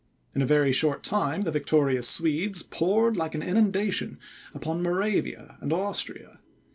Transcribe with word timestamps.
In 0.33 0.41
a 0.41 0.47
very 0.47 0.71
short 0.71 1.03
time, 1.03 1.43
the 1.43 1.51
victorious 1.51 2.09
Swedes 2.09 2.63
poured, 2.63 3.15
like 3.17 3.35
an 3.35 3.43
inundation, 3.43 4.17
upon 4.51 4.81
Moravia 4.81 5.57
and 5.61 5.71
Austria. 5.71 6.39